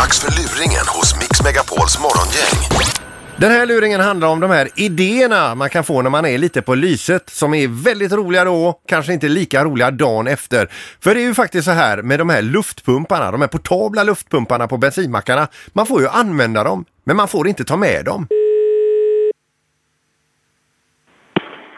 [0.00, 2.88] Dags för luringen hos Mix Megapols morgongäng.
[3.36, 6.62] Den här luringen handlar om de här idéerna man kan få när man är lite
[6.62, 10.68] på lyset som är väldigt roliga då, kanske inte lika roliga dagen efter.
[11.00, 14.68] För det är ju faktiskt så här med de här luftpumparna, de här portabla luftpumparna
[14.68, 15.48] på bensinmackarna.
[15.72, 18.26] Man får ju använda dem, men man får inte ta med dem.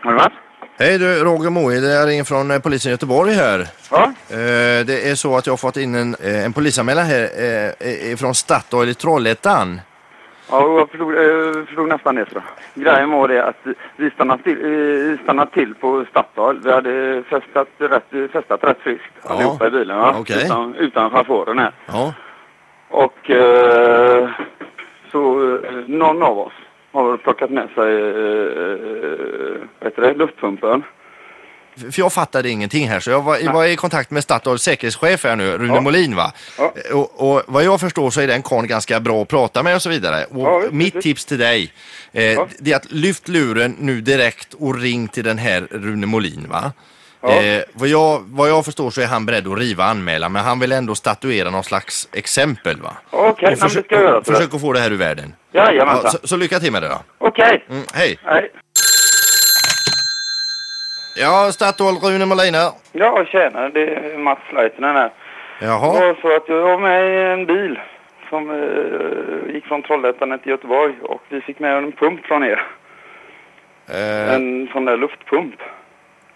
[0.04, 0.41] Alright.
[0.82, 3.66] Hej du, Roger Moe, det är ringer från eh, polisen i Göteborg här.
[3.90, 4.04] Ja.
[4.30, 8.34] Eh, det är så att jag har fått in en, eh, en polisanmälan här från
[8.34, 9.80] Statoil i Trollhättan.
[10.50, 12.26] Ja, jag förstod, eh, förstod nästan det.
[12.32, 12.40] Så.
[12.74, 13.56] Grejen var det att
[13.96, 16.60] vi stannade till, vi stannade till på Statoil.
[16.64, 19.30] Vi hade festat rätt, festat rätt friskt Ja.
[19.30, 19.98] allihopa i bilen.
[19.98, 20.14] Va?
[20.18, 20.42] Okej.
[20.44, 21.72] Utan, utan fanfaren här.
[21.86, 22.14] Ja.
[22.88, 24.28] Och eh,
[25.12, 25.20] så
[25.86, 26.52] någon av oss
[26.92, 29.41] har plockat med sig eh,
[29.92, 30.82] heter det, luftpumpen.
[31.76, 35.24] För jag fattade ingenting här så jag var, jag var i kontakt med Statoils säkerhetschef
[35.24, 35.80] här nu, Rune Ja.
[35.80, 36.32] Molin va?
[36.58, 36.72] Ja.
[36.92, 39.82] Och, och vad jag förstår så är den karln ganska bra att prata med och
[39.82, 40.24] så vidare.
[40.24, 41.02] Och Ja, mitt visst.
[41.02, 41.72] tips till dig,
[42.12, 46.46] eh, det är att lyft luren nu direkt och ring till den här Rune Molin
[46.50, 46.72] va?
[47.28, 50.60] Eh, vad, jag, vad jag förstår så är han beredd att riva anmälan men han
[50.60, 52.96] vill ändå statuera någon slags exempel va?
[53.10, 55.34] Okej, men det försök, försök att få det här ur världen.
[55.52, 57.02] Ja, så, så lycka till med det då.
[57.18, 57.64] Okej.
[57.70, 58.18] Mm, hej!
[58.24, 58.50] Nej.
[61.16, 62.70] Ja, Statoil, Rune Molin här.
[62.92, 63.68] Ja, tjena.
[63.68, 65.10] Det är Mats Leitinen här.
[65.60, 65.92] Det Jaha.
[65.92, 67.80] var så att jag var med i en bil
[68.28, 72.66] som eh, gick från Trollhättan till Göteborg och vi fick med en pump från er.
[73.90, 75.54] Eh, En sån där luftpump.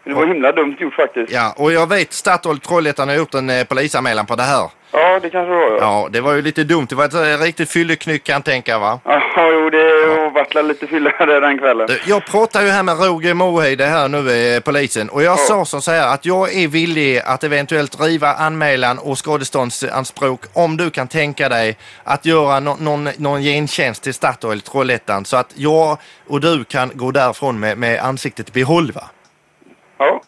[0.07, 1.33] Det var himla dumt gjort faktiskt.
[1.33, 4.71] Ja, och jag vet Statoil Trollhättan har gjort en eh, polisanmälan på det här.
[4.93, 5.71] Ja, det kanske det var.
[5.71, 6.87] Ja, Ja, det var ju lite dumt.
[6.89, 9.01] Det var ett eh, riktigt fylleknyck kan jag tänka va?
[9.05, 11.87] ja jo, det varit lite fylla där den kvällen.
[11.87, 15.09] Du, Jag pratar ju här med Roger Moheide här nu, eh, polisen.
[15.09, 19.19] Och jag sa som så här att jag är villig att eventuellt riva anmälan och
[19.19, 25.25] skadeståndsanspråk om du kan tänka dig att göra no någon, någon gentjänst till Statoil Trollhättan
[25.25, 25.99] så att jag
[26.29, 29.03] och du kan gå därifrån med, med ansiktet i behåll va?
[29.99, 30.21] Ja.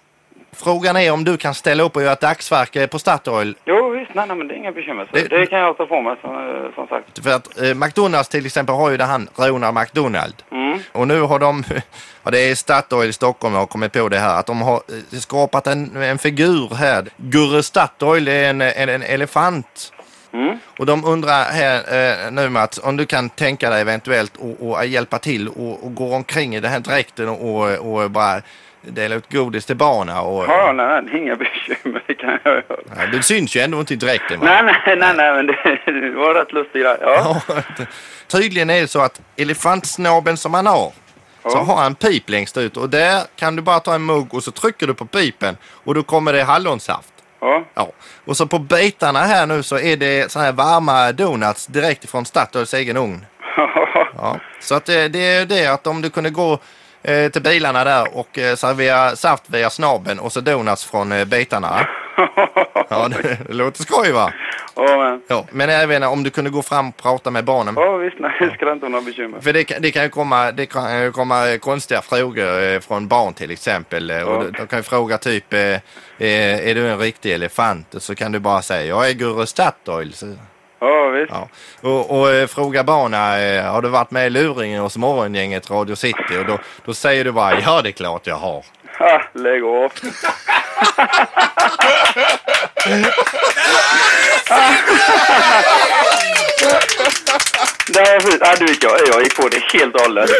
[0.52, 4.14] Frågan är om du kan ställa upp och göra ett dagsverke på Statoil Jo, visst.
[4.14, 5.04] Nej, nej, men det är inga bekymmer.
[5.10, 5.46] Så Det- det...
[5.46, 7.24] kan jag ta på mig som, eh, som sagt.
[7.24, 10.34] För att eh, McDonalds till exempel har ju det han rånar McDonald.
[10.52, 10.78] Mm.
[10.92, 11.64] Och nu har de,
[12.22, 14.74] ja, det är Statoil i Stockholm har kommit på det här, att de har
[15.12, 17.04] eh, skapat en, en figur här.
[17.16, 19.92] Gurre Statoil är en, en, en elefant.
[20.32, 20.58] Mm.
[20.78, 21.76] Och de undrar här
[22.26, 25.94] eh, nu Mats, om du kan tänka dig eventuellt och, och hjälpa till och, och
[25.94, 28.42] gå omkring i den här dräkten och, och bara
[28.82, 30.16] dela ut godis till barnen.
[30.16, 32.02] Och, Ja, nej, det är inga bekymmer.
[32.06, 32.62] Det kan jag göra.
[32.68, 34.46] Ja, det syns ju ändå inte i dräkten va?
[34.46, 36.82] Nej, nej, nej, nej, men det, det var rätt lustigt.
[36.84, 36.96] Ja.
[37.48, 37.62] ja.
[38.28, 40.92] Tydligen är det så att elefantsnabeln som han har,
[41.42, 41.58] så Ja.
[41.62, 44.44] har han en pip längst ut och där kan du bara ta en mugg och
[44.44, 47.12] så trycker du på pipen och då kommer det hallonsaft.
[47.40, 47.64] ja.
[47.74, 47.88] Ja.
[48.24, 52.24] Och så på bitarna här nu så är det såna här varma donuts direkt ifrån
[52.24, 53.26] Statoils egen ugn.
[54.16, 54.36] Ja.
[54.60, 56.58] Så att det, det är det att om du kunde gå
[57.02, 61.24] eh, till bilarna där och eh, servera saft via snabeln och så donuts från eh,
[61.24, 61.88] bitarna.
[62.90, 64.32] Ja, det, det låter skoj va?
[64.74, 65.44] ja, men, Ja.
[65.52, 67.74] Men även om du kunde gå fram och prata med barnen.
[67.76, 68.16] ja, visst.
[68.18, 69.40] Nej, det ska inte vara några bekymmer.
[69.40, 73.08] För det, kan- det kan ju komma, det kan ju komma konstiga frågor eh, från
[73.08, 74.10] barn till exempel.
[74.10, 74.42] eh, Och Ja.
[74.42, 75.80] de, de kan ju fråga typ, eh, eh,
[76.68, 77.94] är du en riktig elefant?
[77.94, 80.12] Och så kan du bara säga, jag är Gurre Statoil.
[80.14, 80.26] Så,
[80.80, 81.32] Ja, visst.
[81.32, 81.48] ja.
[81.90, 85.94] Och, och eh, fråga barnen, eh, har du varit med i luringen hos morgongänget Radio
[85.96, 86.36] City?
[86.40, 88.64] Och då, då säger du bara, ja det är klart jag har.
[88.98, 89.92] Ha, lägg av.
[97.92, 98.42] Det var fint.
[98.44, 100.30] Ja, du vet, jag, jag gick på det helt och hållet.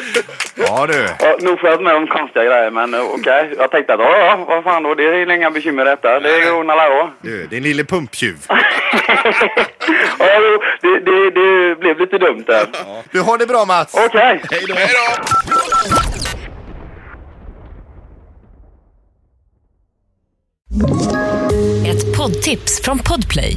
[0.55, 1.09] Ja du.
[1.21, 3.55] Ja, nog får jag med om konstiga grejer, men eh, okej.
[3.59, 6.21] Jag tänkte att ja, ja, vad fan då, det är inga bekymmer detta.
[6.21, 7.11] Det ordnar alla jag.
[7.21, 8.37] Du, din lille pumptjuv.
[10.19, 10.41] Ja,
[10.83, 12.67] det, det, det blev lite dumt där.
[13.13, 13.95] Du har det bra Mats.
[14.07, 14.43] Okej.
[14.51, 14.75] Hej då.
[21.91, 23.57] Ett poddtips från Podplay.